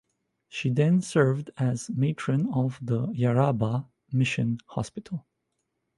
She 0.49 0.71
then 0.71 1.03
served 1.03 1.51
as 1.57 1.91
matron 1.91 2.51
of 2.51 2.79
the 2.81 3.05
Yarrabah 3.09 3.85
mission 4.11 4.57
hospital. 4.65 5.27